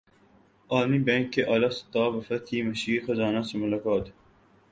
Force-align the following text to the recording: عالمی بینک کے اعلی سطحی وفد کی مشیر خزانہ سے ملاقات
عالمی 0.69 0.99
بینک 0.99 1.31
کے 1.33 1.43
اعلی 1.43 1.69
سطحی 1.69 2.07
وفد 2.15 2.47
کی 2.47 2.61
مشیر 2.61 2.99
خزانہ 3.07 3.41
سے 3.41 3.57
ملاقات 3.57 4.05